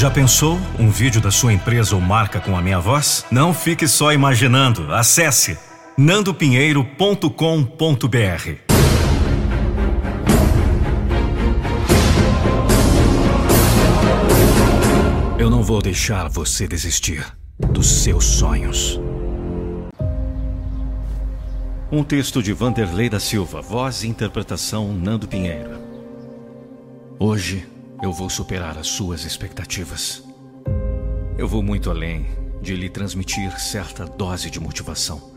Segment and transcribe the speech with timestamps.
[0.00, 3.26] Já pensou um vídeo da sua empresa ou marca com a minha voz?
[3.30, 4.94] Não fique só imaginando.
[4.94, 5.58] Acesse
[5.94, 7.28] nandopinheiro.com.br.
[15.38, 17.22] Eu não vou deixar você desistir
[17.58, 18.98] dos seus sonhos.
[21.92, 25.78] Um texto de Vanderlei da Silva, voz e interpretação Nando Pinheiro.
[27.18, 27.68] Hoje
[28.02, 30.22] eu vou superar as suas expectativas.
[31.36, 32.26] Eu vou muito além
[32.60, 35.30] de lhe transmitir certa dose de motivação.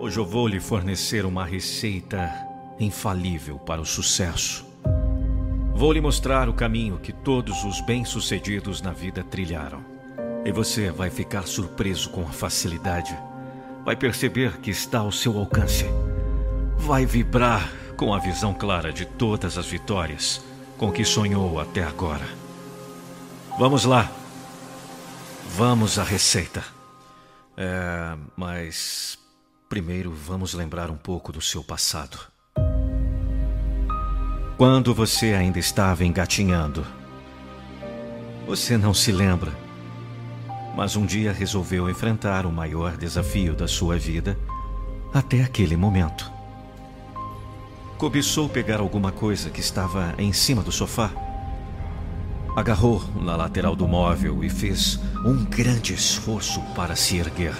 [0.00, 2.32] Hoje eu vou lhe fornecer uma receita
[2.78, 4.66] infalível para o sucesso.
[5.74, 9.84] Vou lhe mostrar o caminho que todos os bem-sucedidos na vida trilharam.
[10.44, 13.16] E você vai ficar surpreso com a facilidade
[13.84, 15.84] vai perceber que está ao seu alcance.
[16.78, 20.42] Vai vibrar com a visão clara de todas as vitórias
[20.82, 22.26] com que sonhou até agora.
[23.56, 24.10] Vamos lá.
[25.54, 26.64] Vamos à receita.
[27.56, 29.16] É, mas
[29.68, 32.18] primeiro vamos lembrar um pouco do seu passado.
[34.58, 36.84] Quando você ainda estava engatinhando,
[38.44, 39.52] você não se lembra
[40.74, 44.38] mas um dia resolveu enfrentar o maior desafio da sua vida
[45.12, 46.31] até aquele momento.
[48.02, 51.12] Cobiçou pegar alguma coisa que estava em cima do sofá.
[52.56, 57.54] Agarrou na lateral do móvel e fez um grande esforço para se erguer.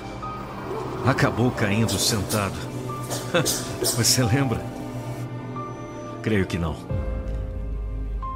[1.06, 2.56] Acabou caindo sentado.
[3.80, 4.60] Você lembra?
[6.24, 6.74] Creio que não.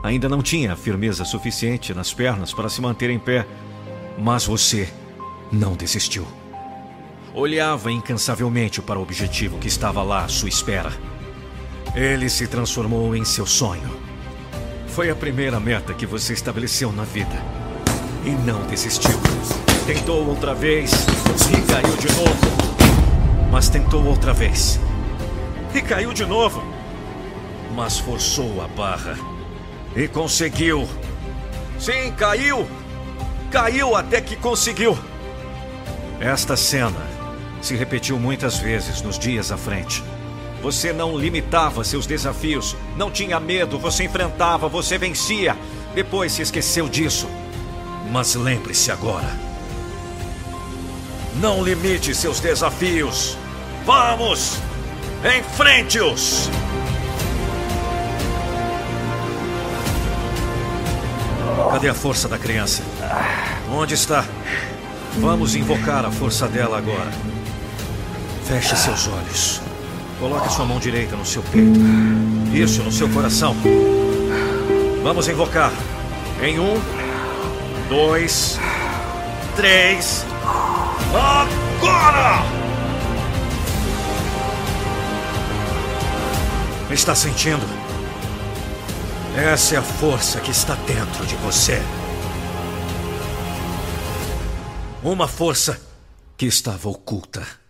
[0.04, 3.44] Ainda não tinha firmeza suficiente nas pernas para se manter em pé
[4.16, 4.88] mas você
[5.50, 6.24] não desistiu.
[7.34, 11.15] Olhava incansavelmente para o objetivo que estava lá à sua espera.
[11.96, 13.90] Ele se transformou em seu sonho.
[14.86, 17.34] Foi a primeira meta que você estabeleceu na vida.
[18.24, 19.18] E não desistiu.
[19.86, 23.50] Tentou outra vez e caiu de novo.
[23.50, 24.78] Mas tentou outra vez.
[25.74, 26.62] E caiu de novo.
[27.74, 29.16] Mas forçou a barra.
[29.96, 30.86] E conseguiu.
[31.78, 32.68] Sim, caiu
[33.50, 34.98] Caiu até que conseguiu.
[36.20, 37.06] Esta cena
[37.62, 40.02] se repetiu muitas vezes nos dias à frente.
[40.66, 45.56] Você não limitava seus desafios, não tinha medo, você enfrentava, você vencia.
[45.94, 47.28] Depois se esqueceu disso.
[48.10, 49.30] Mas lembre-se agora.
[51.36, 53.38] Não limite seus desafios.
[53.84, 54.58] Vamos!
[55.38, 56.50] Enfrente-os!
[61.70, 62.82] Cadê a força da criança?
[63.70, 64.24] Onde está?
[65.20, 67.12] Vamos invocar a força dela agora.
[68.48, 69.75] Feche seus olhos.
[70.18, 71.78] Coloque sua mão direita no seu peito.
[72.54, 73.54] Isso, no seu coração.
[75.02, 75.70] Vamos invocar.
[76.42, 76.74] Em um,
[77.88, 78.58] dois,
[79.54, 80.24] três.
[81.12, 82.42] Agora!
[86.90, 87.66] Está sentindo?
[89.36, 91.82] Essa é a força que está dentro de você.
[95.02, 95.78] Uma força
[96.38, 97.65] que estava oculta.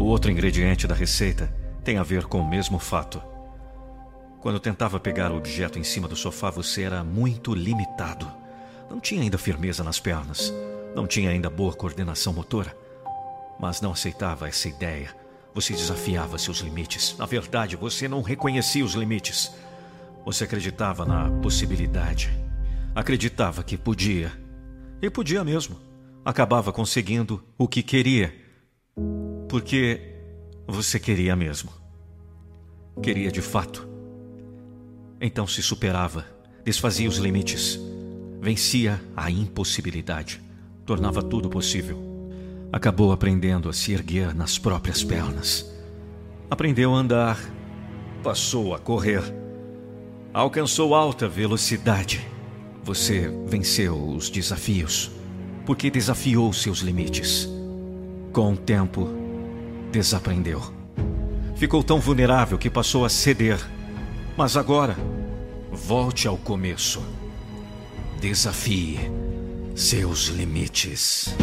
[0.00, 3.22] O outro ingrediente da receita tem a ver com o mesmo fato.
[4.40, 8.26] Quando tentava pegar o objeto em cima do sofá, você era muito limitado.
[8.88, 10.54] Não tinha ainda firmeza nas pernas,
[10.96, 12.74] não tinha ainda boa coordenação motora.
[13.58, 15.14] Mas não aceitava essa ideia.
[15.52, 17.14] Você desafiava seus limites.
[17.18, 19.52] Na verdade, você não reconhecia os limites.
[20.24, 22.30] Você acreditava na possibilidade.
[22.94, 24.32] Acreditava que podia.
[25.02, 25.76] E podia mesmo.
[26.24, 28.39] Acabava conseguindo o que queria.
[29.50, 30.00] Porque
[30.66, 31.70] você queria mesmo.
[33.02, 33.86] Queria de fato.
[35.20, 36.24] Então se superava,
[36.64, 37.78] desfazia os limites,
[38.40, 40.40] vencia a impossibilidade,
[40.86, 41.98] tornava tudo possível.
[42.72, 45.70] Acabou aprendendo a se erguer nas próprias pernas.
[46.48, 47.38] Aprendeu a andar,
[48.22, 49.40] passou a correr
[50.32, 52.24] Alcançou alta velocidade.
[52.84, 55.10] Você venceu os desafios
[55.66, 57.48] porque desafiou seus limites.
[58.32, 59.08] Com o tempo,
[59.90, 60.62] desaprendeu.
[61.56, 63.58] Ficou tão vulnerável que passou a ceder.
[64.36, 64.96] Mas agora,
[65.70, 67.02] volte ao começo.
[68.20, 68.98] Desafie
[69.74, 71.34] seus limites.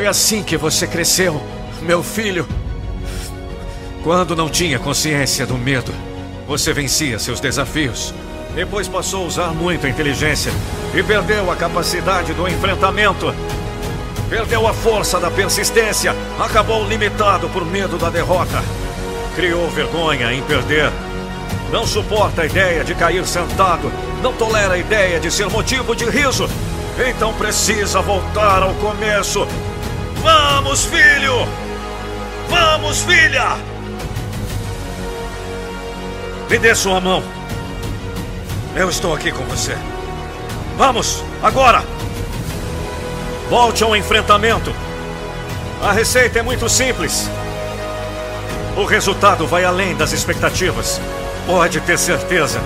[0.00, 1.42] Foi assim que você cresceu,
[1.82, 2.48] meu filho.
[4.02, 5.92] Quando não tinha consciência do medo,
[6.48, 8.14] você vencia seus desafios.
[8.54, 10.50] Depois passou a usar muito a inteligência
[10.94, 13.34] e perdeu a capacidade do enfrentamento.
[14.30, 18.64] Perdeu a força da persistência, acabou limitado por medo da derrota.
[19.36, 20.90] Criou vergonha em perder.
[21.70, 23.92] Não suporta a ideia de cair sentado.
[24.22, 26.48] Não tolera a ideia de ser motivo de riso.
[27.06, 29.46] Então precisa voltar ao começo.
[30.22, 31.48] Vamos, filho!
[32.48, 33.56] Vamos, filha!
[36.48, 37.22] Me dê sua mão.
[38.76, 39.76] Eu estou aqui com você.
[40.76, 41.82] Vamos, agora!
[43.48, 44.74] Volte ao enfrentamento.
[45.82, 47.28] A receita é muito simples.
[48.76, 51.00] O resultado vai além das expectativas.
[51.46, 52.60] Pode ter certeza.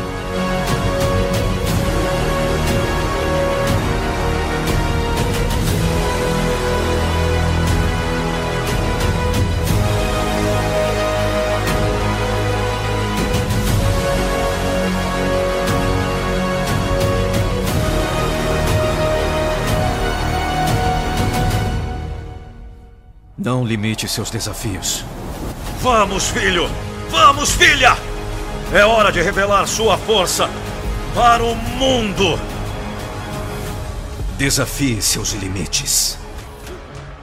[23.45, 25.05] Não limite seus desafios.
[25.83, 26.67] Vamos, filho!
[27.11, 27.95] Vamos, filha!
[28.73, 30.49] É hora de revelar sua força
[31.15, 32.41] para o mundo!
[34.39, 36.19] Desafie seus limites.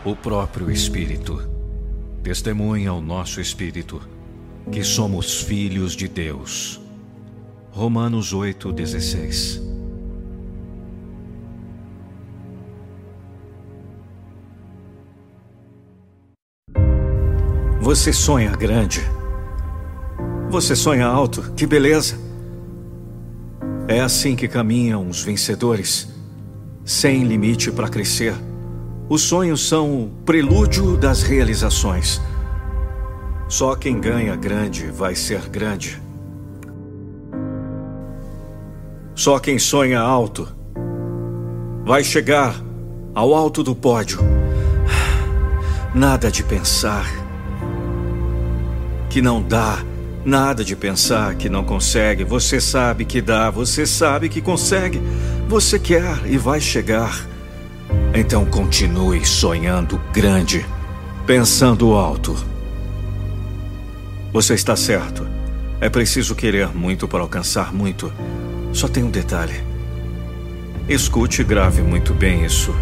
[0.06, 1.50] O próprio Espírito
[2.22, 4.00] testemunha ao nosso Espírito
[4.72, 6.80] que somos filhos de Deus.
[7.72, 9.71] Romanos 8,16
[17.92, 19.02] Você sonha grande.
[20.50, 21.52] Você sonha alto.
[21.58, 22.18] Que beleza.
[23.86, 26.08] É assim que caminham os vencedores,
[26.86, 28.34] sem limite para crescer.
[29.10, 32.22] Os sonhos são o prelúdio das realizações.
[33.50, 36.02] Só quem ganha grande vai ser grande.
[39.14, 40.48] Só quem sonha alto
[41.84, 42.56] vai chegar
[43.14, 44.22] ao alto do pódio.
[45.94, 47.21] Nada de pensar
[49.12, 49.84] que não dá,
[50.24, 52.24] nada de pensar que não consegue.
[52.24, 55.02] Você sabe que dá, você sabe que consegue.
[55.50, 57.28] Você quer e vai chegar.
[58.14, 60.66] Então continue sonhando grande,
[61.28, 62.38] pensando alto.
[64.32, 65.28] Você está certo.
[65.82, 68.14] É preciso querer muito para alcançar muito.
[68.72, 69.62] Só tem um detalhe.
[70.88, 72.74] Escute e grave muito bem isso.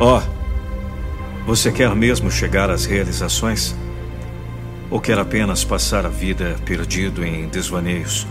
[0.00, 3.76] Ó, oh, você quer mesmo chegar às realizações?
[4.90, 8.26] Ou quer apenas passar a vida perdido em desvaneios?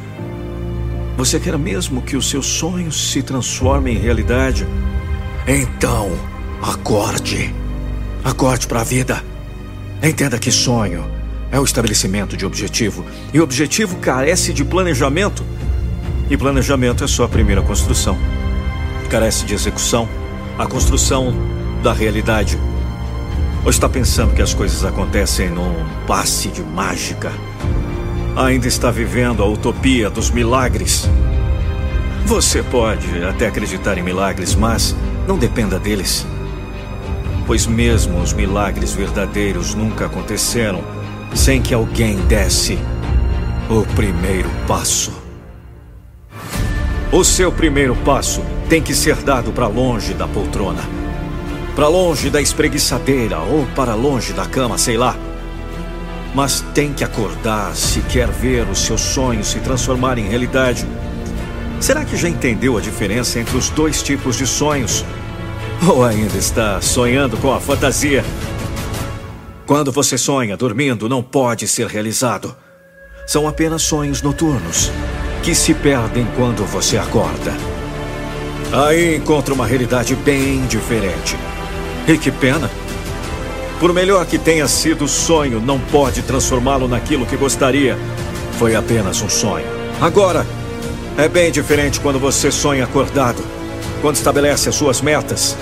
[1.15, 4.67] Você quer mesmo que os seus sonhos se transformem em realidade?
[5.47, 6.11] Então,
[6.61, 7.53] acorde.
[8.23, 9.23] Acorde para a vida.
[10.03, 11.09] Entenda que sonho
[11.51, 13.05] é o estabelecimento de objetivo.
[13.33, 15.43] E objetivo carece de planejamento.
[16.29, 18.17] E planejamento é só a primeira construção.
[19.09, 20.07] Carece de execução,
[20.57, 21.33] a construção
[21.81, 22.57] da realidade.
[23.63, 27.31] Ou está pensando que as coisas acontecem num passe de mágica?
[28.35, 31.09] Ainda está vivendo a utopia dos milagres?
[32.25, 34.95] Você pode até acreditar em milagres, mas
[35.27, 36.25] não dependa deles.
[37.45, 40.81] Pois mesmo os milagres verdadeiros nunca aconteceram
[41.35, 42.79] sem que alguém desse
[43.69, 45.11] o primeiro passo.
[47.11, 50.98] O seu primeiro passo tem que ser dado para longe da poltrona
[51.75, 55.15] para longe da espreguiçadeira ou para longe da cama, sei lá.
[56.33, 60.85] Mas tem que acordar se quer ver os seus sonhos se transformarem em realidade.
[61.79, 65.05] Será que já entendeu a diferença entre os dois tipos de sonhos?
[65.87, 68.23] Ou ainda está sonhando com a fantasia?
[69.65, 72.55] Quando você sonha dormindo, não pode ser realizado.
[73.25, 74.91] São apenas sonhos noturnos
[75.43, 77.55] que se perdem quando você acorda.
[78.71, 81.37] Aí encontra uma realidade bem diferente.
[82.07, 82.69] E que pena.
[83.79, 87.97] Por melhor que tenha sido o sonho, não pode transformá-lo naquilo que gostaria.
[88.57, 89.65] Foi apenas um sonho.
[90.01, 90.45] Agora,
[91.17, 93.43] é bem diferente quando você sonha acordado,
[94.01, 95.55] quando estabelece as suas metas,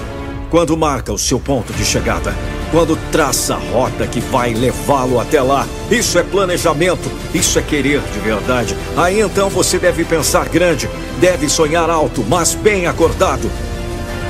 [0.50, 2.34] quando marca o seu ponto de chegada,
[2.72, 5.68] quando traça a rota que vai levá-lo até lá.
[5.92, 8.76] Isso é planejamento, isso é querer de verdade.
[8.96, 10.90] Aí então você deve pensar grande,
[11.20, 13.50] deve sonhar alto, mas bem acordado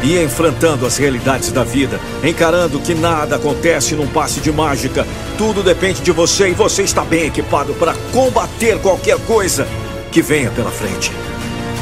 [0.07, 5.05] e enfrentando as realidades da vida, encarando que nada acontece num passe de mágica.
[5.37, 9.67] Tudo depende de você e você está bem equipado para combater qualquer coisa
[10.09, 11.11] que venha pela frente.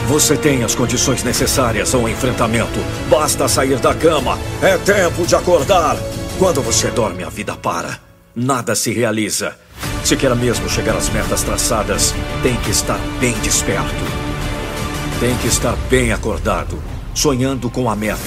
[0.08, 2.79] Você tem as condições necessárias ao enfrentamento.
[3.10, 4.39] Basta sair da cama.
[4.60, 5.96] É tempo de acordar.
[6.39, 8.00] Quando você dorme, a vida para.
[8.36, 9.55] Nada se realiza.
[10.03, 14.03] Se quer mesmo chegar às metas traçadas, tem que estar bem desperto.
[15.20, 16.77] Tem que estar bem acordado,
[17.15, 18.19] sonhando com a meta.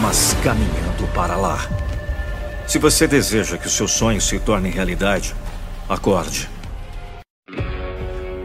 [0.00, 1.58] Mas caminhando para lá.
[2.66, 5.34] Se você deseja que o seu sonho se torne realidade,
[5.86, 6.48] acorde.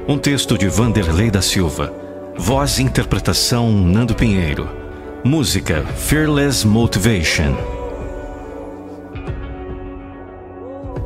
[0.06, 1.94] Um texto de Vanderlei da Silva.
[2.38, 4.70] Voz e interpretação Nando Pinheiro.
[5.24, 7.56] Música Fearless Motivation.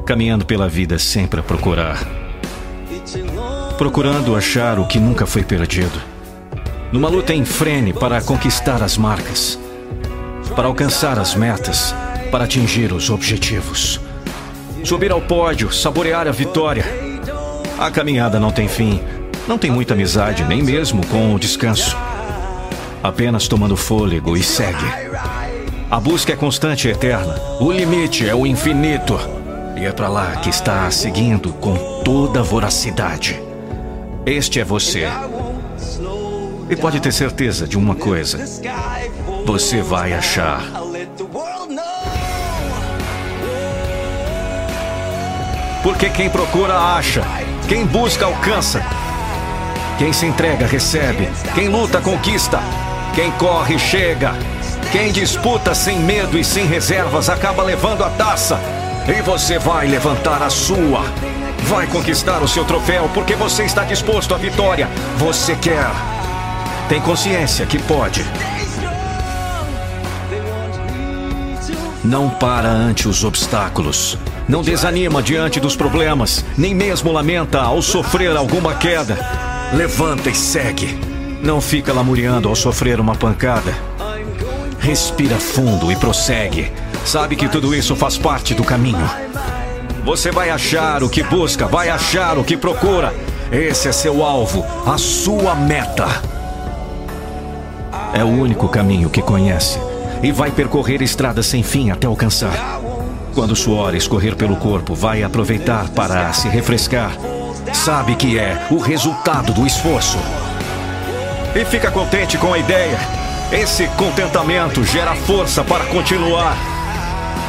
[0.06, 2.00] Caminhando pela vida sempre a procurar.
[3.78, 6.11] Procurando achar o que nunca foi perdido.
[6.92, 9.58] Numa luta em frene para conquistar as marcas.
[10.54, 11.96] Para alcançar as metas.
[12.30, 14.02] Para atingir os objetivos.
[14.84, 16.84] Subir ao pódio, saborear a vitória.
[17.80, 19.00] A caminhada não tem fim.
[19.48, 21.96] Não tem muita amizade, nem mesmo com o descanso.
[23.02, 24.86] Apenas tomando fôlego e segue.
[25.90, 27.36] A busca é constante e eterna.
[27.62, 29.18] O limite é o infinito.
[29.78, 33.42] E é para lá que está seguindo com toda voracidade.
[34.26, 35.08] Este é você.
[36.72, 38.40] E pode ter certeza de uma coisa:
[39.46, 40.64] você vai achar.
[45.84, 47.24] Porque quem procura, acha.
[47.68, 48.82] Quem busca, alcança.
[49.98, 51.30] Quem se entrega, recebe.
[51.54, 52.62] Quem luta, conquista.
[53.14, 54.34] Quem corre, chega.
[54.94, 58.58] Quem disputa sem medo e sem reservas acaba levando a taça.
[59.08, 61.04] E você vai levantar a sua.
[61.64, 64.88] Vai conquistar o seu troféu porque você está disposto à vitória.
[65.18, 66.11] Você quer.
[66.92, 68.22] Tem consciência que pode.
[72.04, 74.18] Não para ante os obstáculos.
[74.46, 79.18] Não desanima diante dos problemas, nem mesmo lamenta ao sofrer alguma queda.
[79.74, 81.00] Levanta e segue.
[81.42, 83.74] Não fica lamuriando ao sofrer uma pancada.
[84.78, 86.74] Respira fundo e prossegue.
[87.06, 89.10] Sabe que tudo isso faz parte do caminho.
[90.04, 93.16] Você vai achar o que busca, vai achar o que procura.
[93.50, 96.41] Esse é seu alvo, a sua meta.
[98.14, 99.80] É o único caminho que conhece
[100.22, 102.80] e vai percorrer estradas sem fim até alcançar.
[103.34, 107.14] Quando o suor escorrer pelo corpo, vai aproveitar para se refrescar.
[107.74, 110.18] Sabe que é o resultado do esforço.
[111.56, 113.00] E fica contente com a ideia.
[113.52, 116.58] Esse contentamento gera força para continuar.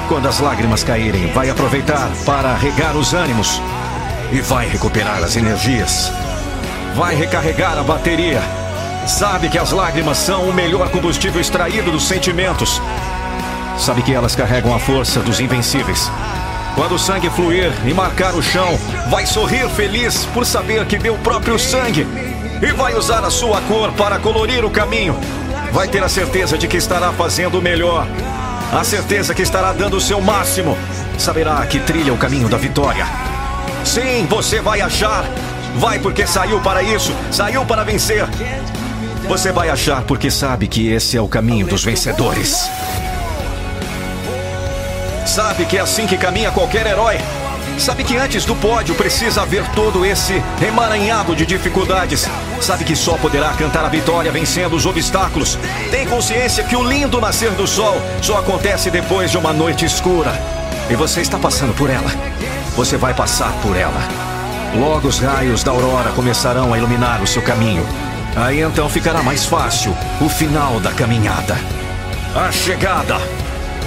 [0.09, 3.61] Quando as lágrimas caírem, vai aproveitar para regar os ânimos
[4.33, 6.12] e vai recuperar as energias.
[6.95, 8.62] Vai recarregar a bateria
[9.06, 12.80] Sabe que as lágrimas são o melhor combustível extraído dos sentimentos.
[13.76, 16.11] Sabe que elas carregam a força dos invencíveis.
[16.76, 18.78] Quando o sangue fluir e marcar o chão,
[19.11, 22.06] vai sorrir feliz por saber que deu o próprio sangue
[22.62, 25.18] e vai usar a sua cor para colorir o caminho.
[25.73, 28.06] Vai ter a certeza de que estará fazendo o melhor,
[28.73, 30.78] a certeza que estará dando o seu máximo.
[31.18, 33.06] Saberá que trilha o caminho da vitória.
[33.85, 35.25] Sim, você vai achar.
[35.76, 38.26] Vai porque saiu para isso, saiu para vencer.
[39.29, 42.69] Você vai achar porque sabe que esse é o caminho dos vencedores.
[45.26, 47.19] Sabe que é assim que caminha qualquer herói.
[47.79, 52.29] Sabe que antes do pódio precisa haver todo esse emaranhado de dificuldades.
[52.61, 55.59] Sabe que só poderá cantar a vitória vencendo os obstáculos.
[55.91, 60.33] Tem consciência que o lindo nascer do sol só acontece depois de uma noite escura.
[60.91, 62.11] E você está passando por ela.
[62.76, 64.00] Você vai passar por ela.
[64.76, 67.87] Logo os raios da aurora começarão a iluminar o seu caminho.
[68.34, 71.56] Aí então ficará mais fácil o final da caminhada.
[72.34, 73.16] A chegada.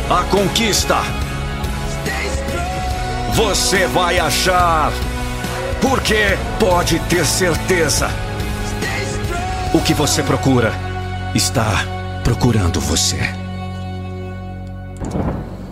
[0.09, 0.97] A conquista.
[3.33, 4.91] Você vai achar.
[5.81, 8.09] Porque pode ter certeza.
[9.73, 10.71] O que você procura
[11.33, 11.85] está
[12.23, 13.17] procurando você.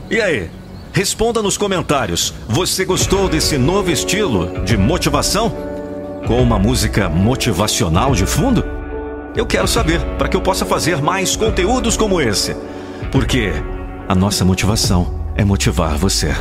[0.09, 0.49] E aí?
[0.91, 2.33] Responda nos comentários.
[2.47, 5.72] Você gostou desse novo estilo de motivação?
[6.27, 8.63] Com uma música motivacional de fundo?
[9.35, 12.55] Eu quero saber para que eu possa fazer mais conteúdos como esse.
[13.11, 13.51] Porque
[14.07, 16.33] a nossa motivação é motivar você.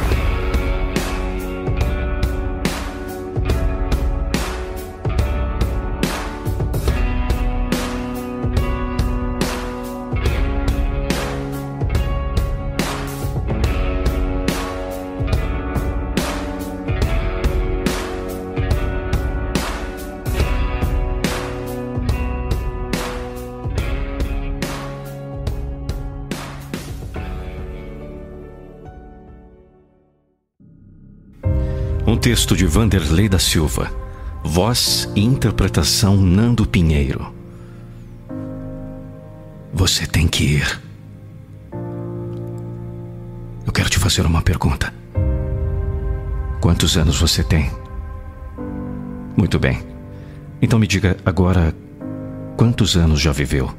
[32.32, 33.92] Texto de Vanderlei da Silva.
[34.42, 37.30] Voz e interpretação Nando Pinheiro.
[39.70, 40.80] Você tem que ir.
[43.66, 44.94] Eu quero te fazer uma pergunta.
[46.58, 47.70] Quantos anos você tem?
[49.36, 49.82] Muito bem.
[50.62, 51.74] Então me diga agora
[52.56, 53.70] quantos anos já viveu?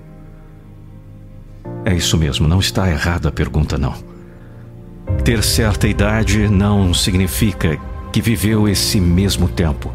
[1.84, 3.96] É isso mesmo, não está errada a pergunta, não.
[5.26, 7.80] Ter certa idade não significa
[8.14, 9.92] que viveu esse mesmo tempo.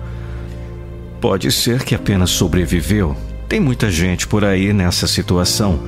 [1.21, 3.17] Pode ser que apenas sobreviveu.
[3.49, 5.79] Tem muita gente por aí nessa situação.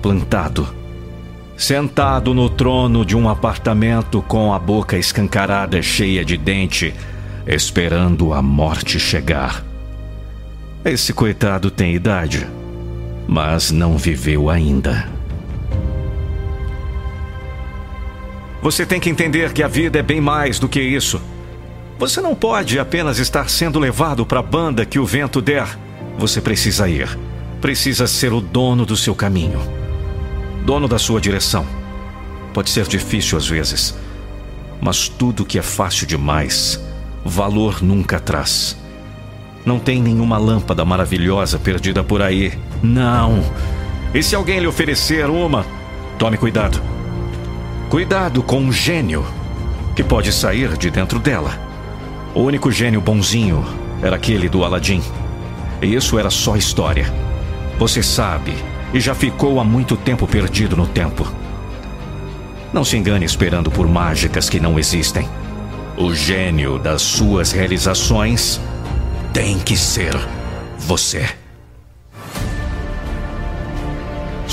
[0.00, 0.72] Plantado.
[1.56, 6.94] Sentado no trono de um apartamento com a boca escancarada, cheia de dente,
[7.46, 9.64] esperando a morte chegar.
[10.84, 12.46] Esse coitado tem idade,
[13.26, 15.08] mas não viveu ainda.
[18.64, 21.20] Você tem que entender que a vida é bem mais do que isso.
[21.98, 25.78] Você não pode apenas estar sendo levado para a banda que o vento der.
[26.16, 27.06] Você precisa ir.
[27.60, 29.60] Precisa ser o dono do seu caminho.
[30.64, 31.66] Dono da sua direção.
[32.54, 33.94] Pode ser difícil às vezes,
[34.80, 36.80] mas tudo que é fácil demais,
[37.22, 38.78] valor nunca traz.
[39.62, 42.58] Não tem nenhuma lâmpada maravilhosa perdida por aí.
[42.82, 43.44] Não.
[44.14, 45.66] E se alguém lhe oferecer uma,
[46.18, 46.93] tome cuidado.
[47.94, 49.24] Cuidado com um gênio
[49.94, 51.56] que pode sair de dentro dela.
[52.34, 53.64] O único gênio bonzinho
[54.02, 55.00] era aquele do Aladim.
[55.80, 57.06] E isso era só história.
[57.78, 58.52] Você sabe,
[58.92, 61.24] e já ficou há muito tempo perdido no tempo.
[62.72, 65.28] Não se engane esperando por mágicas que não existem.
[65.96, 68.60] O gênio das suas realizações
[69.32, 70.16] tem que ser
[70.80, 71.43] você.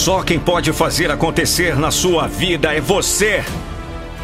[0.02, 3.44] Só quem pode fazer acontecer na sua vida é você.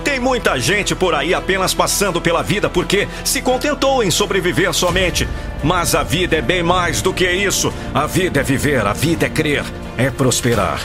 [0.03, 5.29] Tem muita gente por aí apenas passando pela vida porque se contentou em sobreviver somente.
[5.63, 7.72] Mas a vida é bem mais do que isso.
[7.93, 9.63] A vida é viver, a vida é crer,
[10.00, 10.81] é prosperar.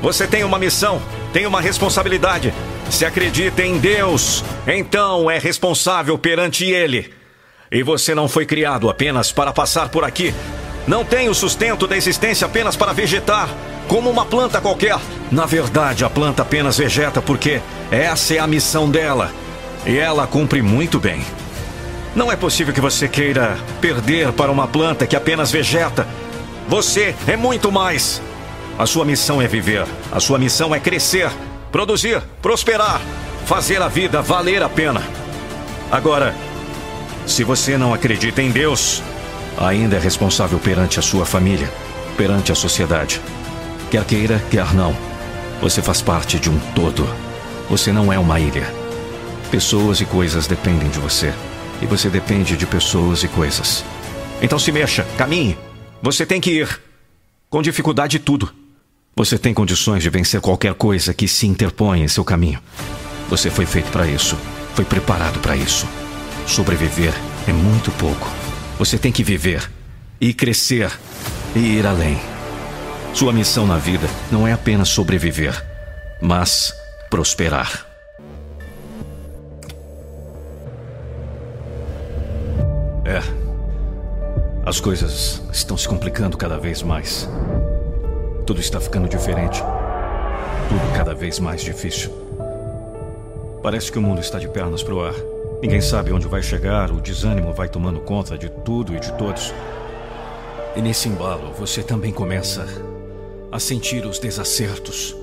[0.00, 1.02] Você tem uma missão,
[1.32, 2.54] tem uma responsabilidade.
[2.88, 7.12] Se acredita em Deus, então é responsável perante Ele.
[7.72, 10.32] E você não foi criado apenas para passar por aqui.
[10.86, 13.48] Não tem o sustento da existência apenas para vegetar
[13.88, 14.98] como uma planta qualquer.
[15.30, 19.30] Na verdade, a planta apenas vegeta porque essa é a missão dela.
[19.84, 21.24] E ela cumpre muito bem.
[22.14, 26.06] Não é possível que você queira perder para uma planta que apenas vegeta.
[26.68, 28.20] Você é muito mais.
[28.78, 29.86] A sua missão é viver.
[30.10, 31.30] A sua missão é crescer,
[31.70, 33.00] produzir, prosperar,
[33.46, 35.02] fazer a vida valer a pena.
[35.90, 36.34] Agora,
[37.26, 39.02] se você não acredita em Deus,
[39.58, 41.70] ainda é responsável perante a sua família,
[42.16, 43.20] perante a sociedade.
[43.92, 44.96] Quer queira, quer não.
[45.60, 47.06] Você faz parte de um todo.
[47.68, 48.66] Você não é uma ilha.
[49.50, 51.30] Pessoas e coisas dependem de você.
[51.82, 53.84] E você depende de pessoas e coisas.
[54.40, 55.58] Então se mexa, caminhe.
[56.00, 56.80] Você tem que ir.
[57.50, 58.50] Com dificuldade tudo.
[59.14, 62.62] Você tem condições de vencer qualquer coisa que se interpõe em seu caminho.
[63.28, 64.38] Você foi feito para isso.
[64.74, 65.86] Foi preparado para isso.
[66.46, 67.12] Sobreviver
[67.46, 68.26] é muito pouco.
[68.78, 69.70] Você tem que viver
[70.18, 70.90] e crescer
[71.54, 72.31] e ir além.
[73.14, 75.62] Sua missão na vida não é apenas sobreviver,
[76.20, 76.74] mas
[77.10, 77.86] prosperar.
[83.04, 83.20] É.
[84.64, 87.28] As coisas estão se complicando cada vez mais.
[88.46, 89.62] Tudo está ficando diferente.
[90.68, 92.10] Tudo cada vez mais difícil.
[93.62, 95.14] Parece que o mundo está de pernas para o ar.
[95.60, 99.52] Ninguém sabe onde vai chegar, o desânimo vai tomando conta de tudo e de todos.
[100.74, 102.66] E nesse embalo, você também começa
[103.52, 105.14] a sentir os desacertos.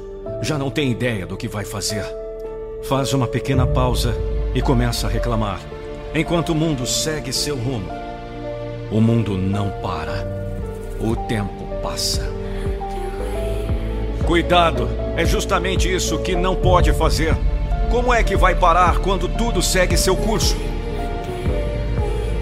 [0.44, 2.06] Já não tem ideia do que vai fazer.
[2.84, 4.16] Faz uma pequena pausa
[4.54, 5.60] e começa a reclamar,
[6.14, 7.90] enquanto o mundo segue seu rumo.
[8.92, 10.28] O mundo não para.
[11.00, 12.32] O tempo passa.
[14.26, 14.88] Cuidado!
[15.18, 17.36] É justamente isso que não pode fazer.
[17.90, 20.56] Como é que vai parar quando tudo segue seu curso?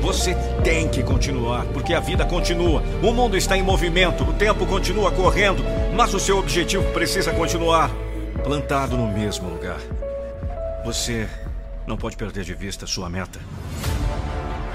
[0.01, 0.35] Você
[0.67, 2.83] tem que continuar, porque a vida continua.
[3.01, 5.63] O mundo está em movimento, o tempo continua correndo,
[5.95, 7.89] mas o seu objetivo precisa continuar
[8.43, 9.77] plantado no mesmo lugar.
[10.83, 11.25] Você
[11.87, 13.39] não pode perder de vista sua meta.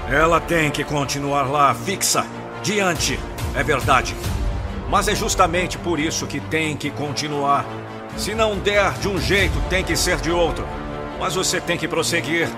[0.09, 2.25] Ela tem que continuar lá, fixa,
[2.63, 3.19] diante.
[3.55, 4.15] É verdade.
[4.89, 7.67] Mas é justamente por isso que tem que continuar.
[8.17, 10.65] Se não der de um jeito, tem que ser de outro.
[11.19, 12.49] Mas você tem que prosseguir.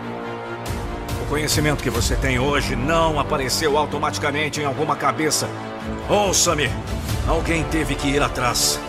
[1.35, 5.49] Conhecimento que você tem hoje não apareceu automaticamente em alguma cabeça.
[6.07, 6.71] Ouça-me!
[7.27, 8.79] Alguém teve que ir atrás.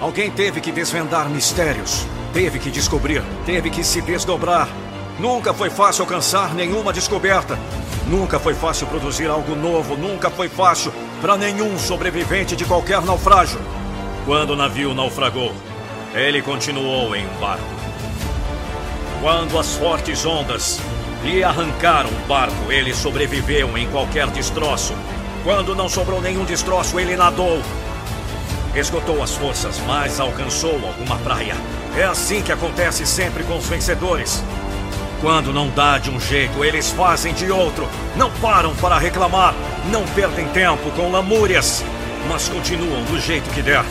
[0.00, 2.06] Alguém teve que desvendar mistérios.
[2.32, 3.24] Teve que descobrir.
[3.44, 4.68] Teve que se desdobrar.
[5.18, 7.58] Nunca foi fácil alcançar nenhuma descoberta.
[8.06, 9.96] Nunca foi fácil produzir algo novo.
[9.96, 13.60] Nunca foi fácil para nenhum sobrevivente de qualquer naufrágio.
[14.24, 15.52] Quando o navio naufragou,
[16.14, 17.64] ele continuou em um barco.
[19.20, 20.78] Quando as fortes ondas
[21.22, 24.94] Lhe arrancaram o barco, ele sobreviveu em qualquer destroço.
[25.44, 27.60] Quando não sobrou nenhum destroço, ele nadou.
[28.74, 31.54] Esgotou as forças, mas alcançou alguma praia.
[31.96, 34.42] É assim que acontece sempre com os vencedores.
[35.20, 37.86] Quando não dá de um jeito, eles fazem de outro.
[38.16, 39.54] Não param para reclamar,
[39.90, 41.84] não perdem tempo com lamúrias,
[42.28, 43.84] mas continuam do jeito que der.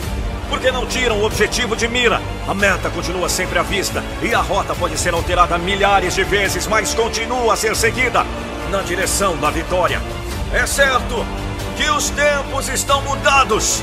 [0.50, 2.20] Porque não tiram o objetivo de mira.
[2.46, 6.66] A meta continua sempre à vista e a rota pode ser alterada milhares de vezes,
[6.66, 8.26] mas continua a ser seguida
[8.70, 10.02] na direção da vitória.
[10.52, 11.24] É certo
[11.78, 13.82] que os tempos estão mudados.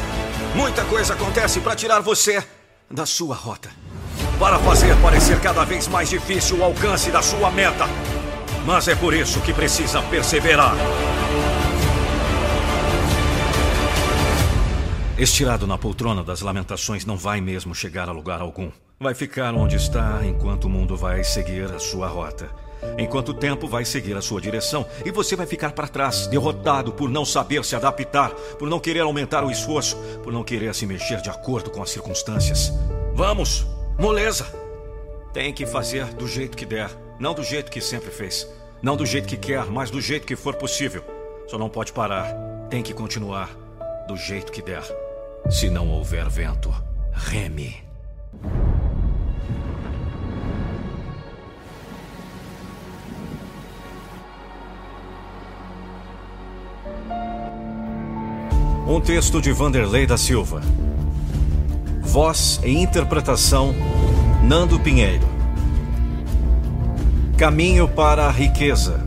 [0.54, 2.44] Muita coisa acontece para tirar você
[2.92, 3.70] da sua rota
[4.40, 7.86] para fazer parecer cada vez mais difícil o alcance da sua meta.
[8.66, 10.76] Mas é por isso que precisa perseverar.
[15.18, 18.70] Estirado na poltrona das lamentações, não vai mesmo chegar a lugar algum.
[19.00, 22.52] Vai ficar onde está enquanto o mundo vai seguir a sua rota.
[23.00, 26.94] Enquanto o tempo vai seguir a sua direção e você vai ficar para trás, derrotado
[26.94, 30.86] por não saber se adaptar, por não querer aumentar o esforço, por não querer se
[30.86, 32.72] mexer de acordo com as circunstâncias.
[33.16, 33.66] Vamos!
[33.98, 34.46] Moleza.
[35.34, 38.48] Tem que fazer do jeito que der, não do jeito que sempre fez.
[38.84, 41.04] Não do jeito que quer, mas do jeito que for possível.
[41.48, 42.32] Só não pode parar.
[42.70, 43.50] Tem que continuar
[44.08, 44.84] do jeito que der.
[45.50, 46.74] Se não houver vento,
[47.14, 47.76] reme.
[58.88, 60.62] Um texto de Vanderlei da Silva.
[62.02, 63.76] Voz e interpretação
[64.44, 65.28] Nando Pinheiro.
[67.38, 69.06] Caminho para a riqueza.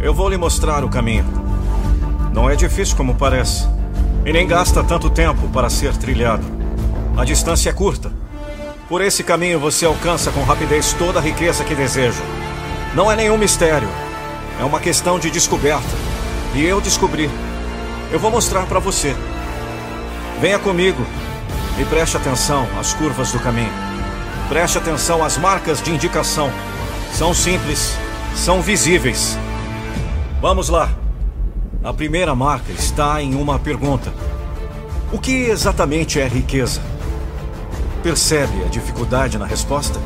[0.00, 1.26] Eu vou lhe mostrar o caminho.
[2.32, 3.77] Não é difícil como parece.
[4.24, 6.44] E nem gasta tanto tempo para ser trilhado.
[7.16, 8.12] A distância é curta.
[8.88, 12.22] Por esse caminho você alcança com rapidez toda a riqueza que deseja.
[12.94, 13.88] Não é nenhum mistério.
[14.60, 15.88] É uma questão de descoberta.
[16.54, 17.30] E eu descobri.
[18.10, 19.14] Eu vou mostrar para você.
[20.40, 21.04] Venha comigo
[21.78, 23.72] e preste atenção às curvas do caminho.
[24.48, 26.50] Preste atenção às marcas de indicação.
[27.12, 27.94] São simples,
[28.34, 29.36] são visíveis.
[30.40, 30.90] Vamos lá.
[31.88, 34.12] A primeira marca está em uma pergunta:
[35.10, 36.82] O que exatamente é riqueza?
[38.02, 39.98] Percebe a dificuldade na resposta?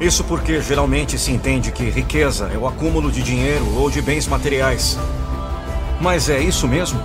[0.00, 4.26] Isso porque geralmente se entende que riqueza é o acúmulo de dinheiro ou de bens
[4.26, 4.98] materiais.
[6.00, 6.98] Mas é isso mesmo?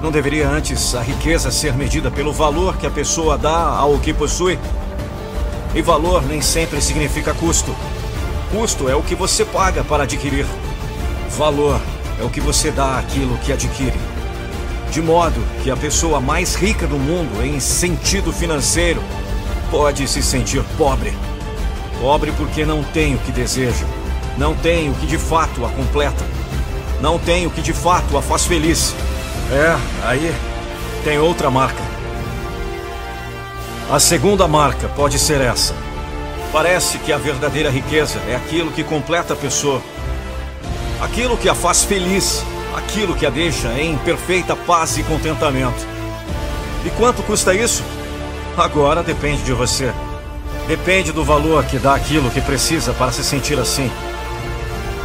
[0.00, 4.14] Não deveria antes a riqueza ser medida pelo valor que a pessoa dá ao que
[4.14, 4.56] possui?
[5.74, 7.74] E valor nem sempre significa custo.
[8.52, 10.46] Custo é o que você paga para adquirir.
[11.36, 11.80] Valor
[12.20, 13.98] é o que você dá àquilo que adquire.
[14.90, 19.02] De modo que a pessoa mais rica do mundo, em sentido financeiro,
[19.70, 21.12] pode se sentir pobre.
[22.00, 23.84] Pobre porque não tem o que deseja,
[24.38, 26.24] não tem o que de fato a completa,
[27.00, 28.94] não tem o que de fato a faz feliz.
[29.50, 29.76] É,
[30.06, 30.34] aí
[31.04, 31.82] tem outra marca.
[33.90, 35.74] A segunda marca pode ser essa.
[36.52, 39.80] Parece que a verdadeira riqueza é aquilo que completa a pessoa,
[41.00, 42.42] aquilo que a faz feliz,
[42.74, 45.86] aquilo que a deixa em perfeita paz e contentamento.
[46.84, 47.82] E quanto custa isso?
[48.56, 49.92] Agora depende de você.
[50.66, 53.90] Depende do valor que dá aquilo que precisa para se sentir assim.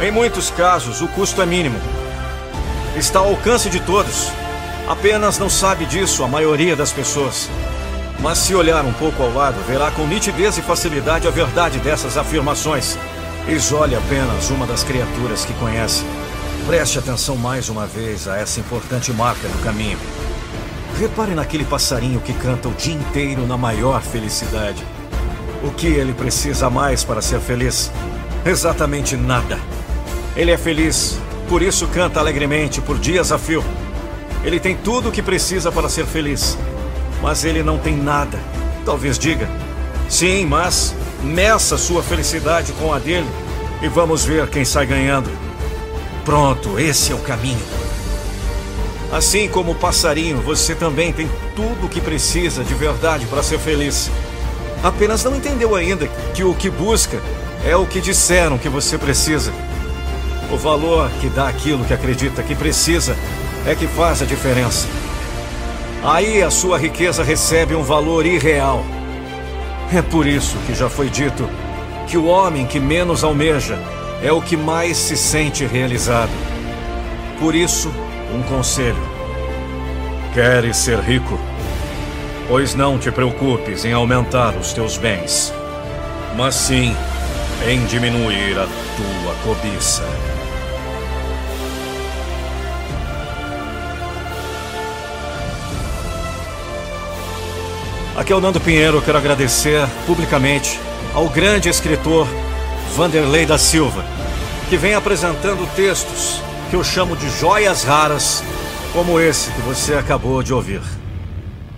[0.00, 1.78] Em muitos casos, o custo é mínimo
[2.96, 4.30] está ao alcance de todos.
[4.88, 7.48] Apenas não sabe disso a maioria das pessoas.
[8.20, 12.16] Mas se olhar um pouco ao lado, verá com nitidez e facilidade a verdade dessas
[12.16, 12.98] afirmações.
[13.48, 16.04] Isole apenas uma das criaturas que conhece.
[16.66, 19.98] Preste atenção mais uma vez a essa importante marca no caminho.
[20.98, 24.82] Repare naquele passarinho que canta o dia inteiro na maior felicidade.
[25.62, 27.90] O que ele precisa mais para ser feliz?
[28.44, 29.58] Exatamente nada.
[30.36, 31.18] Ele é feliz
[31.52, 33.62] por isso canta alegremente por dias a fio.
[34.42, 36.56] Ele tem tudo o que precisa para ser feliz.
[37.20, 38.38] Mas ele não tem nada.
[38.86, 39.46] Talvez diga:
[40.08, 43.28] Sim, mas meça sua felicidade com a dele
[43.80, 45.30] e vamos ver quem sai ganhando.
[46.24, 47.62] Pronto, esse é o caminho.
[49.12, 53.58] Assim como o passarinho, você também tem tudo o que precisa de verdade para ser
[53.58, 54.10] feliz.
[54.82, 57.20] Apenas não entendeu ainda que o que busca
[57.64, 59.52] é o que disseram que você precisa.
[60.50, 63.16] O valor que dá aquilo que acredita que precisa
[63.66, 64.86] é que faz a diferença.
[66.02, 68.84] Aí a sua riqueza recebe um valor irreal.
[69.94, 71.46] É por isso que já foi dito
[72.08, 73.78] que o homem que menos almeja
[74.22, 76.30] é o que mais se sente realizado.
[77.38, 77.92] Por isso,
[78.34, 78.96] um conselho:
[80.32, 81.38] Queres ser rico?
[82.48, 85.52] Pois não te preocupes em aumentar os teus bens,
[86.36, 86.96] mas sim
[87.68, 90.04] em diminuir a tua cobiça.
[98.14, 100.78] Aqui é o Nando Pinheiro, quero agradecer publicamente
[101.14, 102.28] ao grande escritor
[102.94, 104.04] Vanderlei da Silva,
[104.68, 108.44] que vem apresentando textos que eu chamo de joias raras,
[108.92, 110.82] como esse que você acabou de ouvir.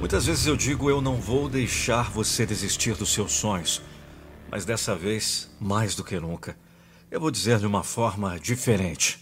[0.01, 3.81] Muitas vezes eu digo eu não vou deixar você desistir dos seus sonhos,
[4.51, 6.57] mas dessa vez, mais do que nunca,
[7.13, 9.21] eu vou dizer de uma forma diferente.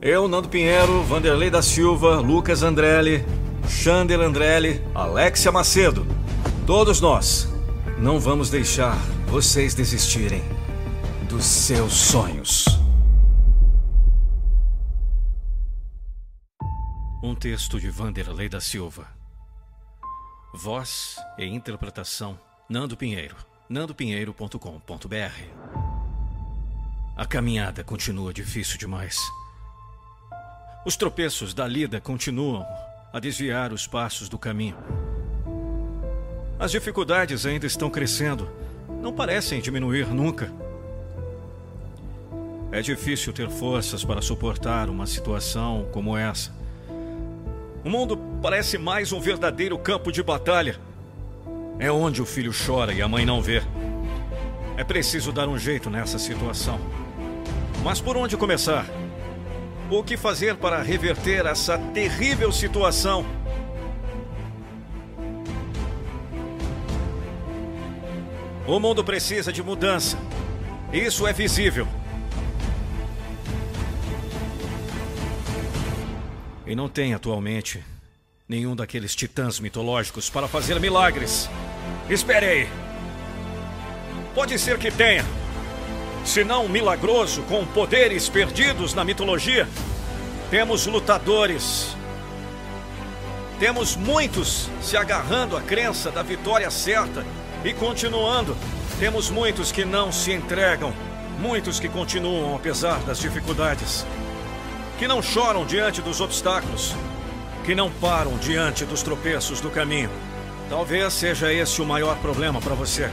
[0.00, 3.26] Eu, Nando Pinheiro, Vanderlei da Silva, Lucas Andrelli,
[3.68, 6.19] Xander Andrelli, Alexia Macedo,
[6.70, 7.48] todos nós
[7.98, 10.40] não vamos deixar vocês desistirem
[11.28, 12.64] dos seus sonhos.
[17.24, 19.08] Um texto de Vanderlei da Silva.
[20.54, 23.34] Voz e interpretação Nando Pinheiro.
[23.68, 25.42] nandopinheiro.com.br.
[27.16, 29.18] A caminhada continua difícil demais.
[30.86, 32.64] Os tropeços da lida continuam
[33.12, 35.09] a desviar os passos do caminho.
[36.60, 38.46] As dificuldades ainda estão crescendo,
[39.00, 40.52] não parecem diminuir nunca.
[42.70, 46.52] É difícil ter forças para suportar uma situação como essa.
[47.82, 50.78] O mundo parece mais um verdadeiro campo de batalha.
[51.78, 53.62] É onde o filho chora e a mãe não vê.
[54.76, 56.78] É preciso dar um jeito nessa situação.
[57.82, 58.84] Mas por onde começar?
[59.90, 63.39] O que fazer para reverter essa terrível situação?
[68.70, 70.16] O mundo precisa de mudança.
[70.92, 71.88] Isso é visível.
[76.64, 77.82] E não tem atualmente
[78.48, 81.50] nenhum daqueles titãs mitológicos para fazer milagres.
[82.08, 82.68] Espere aí.
[84.36, 85.24] Pode ser que tenha.
[86.24, 89.68] Se não milagroso, com poderes perdidos na mitologia,
[90.48, 91.96] temos lutadores.
[93.58, 97.26] Temos muitos se agarrando à crença da vitória certa
[97.64, 98.56] e continuando,
[98.98, 100.92] temos muitos que não se entregam,
[101.38, 104.06] muitos que continuam apesar das dificuldades,
[104.98, 106.94] que não choram diante dos obstáculos,
[107.64, 110.10] que não param diante dos tropeços do caminho.
[110.68, 113.10] Talvez seja esse o maior problema para você.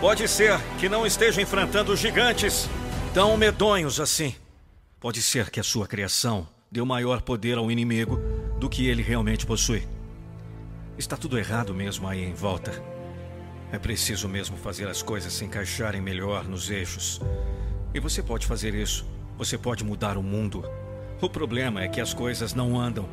[0.00, 2.68] Pode ser que não esteja enfrentando gigantes
[3.12, 4.34] tão medonhos assim.
[5.00, 8.20] Pode ser que a sua criação deu maior poder ao inimigo
[8.58, 9.86] do que ele realmente possui.
[10.96, 12.89] Está tudo errado mesmo aí em volta.
[13.72, 17.20] É preciso mesmo fazer as coisas se encaixarem melhor nos eixos.
[17.94, 19.06] E você pode fazer isso.
[19.38, 20.64] Você pode mudar o mundo.
[21.20, 23.08] O problema é que as coisas não andam.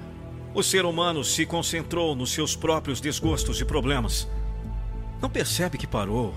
[0.54, 4.28] O ser humano se concentrou nos seus próprios desgostos e problemas.
[5.22, 6.34] Não percebe que parou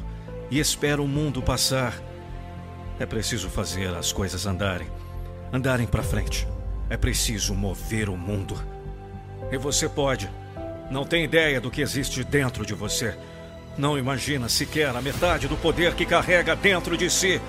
[0.51, 1.95] e espera o mundo passar.
[2.99, 4.89] É preciso fazer as coisas andarem.
[5.51, 6.47] Andarem para frente.
[6.91, 8.55] É preciso mover o mundo.
[9.51, 10.31] E você pode.
[10.91, 13.17] Não tem ideia do que existe dentro de você.
[13.81, 17.41] Não imagina sequer a metade do poder que carrega dentro de si.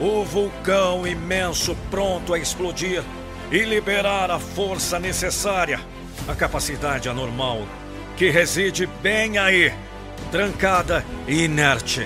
[0.00, 3.04] O vulcão imenso pronto a explodir
[3.52, 5.78] e liberar a força necessária,
[6.26, 7.64] a capacidade anormal
[8.16, 9.72] que reside bem aí,
[10.32, 12.04] trancada e inerte.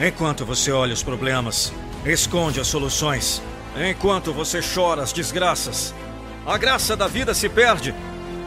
[0.00, 1.70] Enquanto você olha os problemas,
[2.06, 3.42] esconde as soluções.
[3.76, 5.94] Enquanto você chora as desgraças,
[6.46, 7.94] a graça da vida se perde.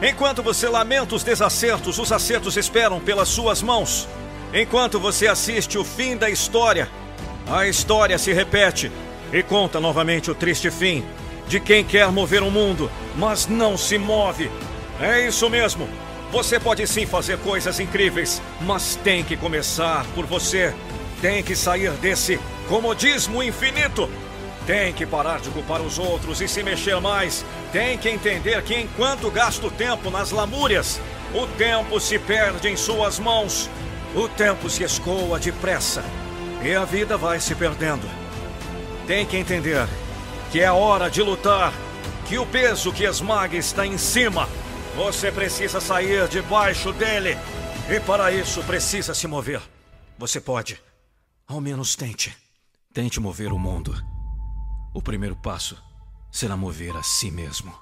[0.02, 4.08] Enquanto você lamenta os desacertos, os acertos esperam pelas suas mãos.
[4.54, 6.86] Enquanto você assiste o fim da história,
[7.50, 8.92] a história se repete
[9.32, 11.02] e conta novamente o triste fim
[11.48, 14.50] de quem quer mover o mundo, mas não se move.
[15.00, 15.88] É isso mesmo.
[16.30, 20.74] Você pode sim fazer coisas incríveis, mas tem que começar por você.
[21.22, 22.38] Tem que sair desse
[22.68, 24.08] comodismo infinito.
[24.66, 27.44] Tem que parar de culpar os outros e se mexer mais.
[27.72, 31.00] Tem que entender que enquanto gasta o tempo nas lamúrias,
[31.34, 33.68] o tempo se perde em suas mãos.
[34.14, 36.04] O tempo se escoa depressa
[36.62, 38.06] e a vida vai se perdendo.
[39.06, 39.88] Tem que entender
[40.50, 41.72] que é hora de lutar,
[42.28, 44.46] que o peso que esmaga está em cima.
[44.94, 47.38] Você precisa sair debaixo dele
[47.88, 49.62] e para isso precisa se mover.
[50.18, 50.78] Você pode.
[51.48, 52.36] Ao menos tente.
[52.92, 53.94] Tente mover o mundo.
[54.94, 55.82] O primeiro passo
[56.30, 57.81] será mover a si mesmo.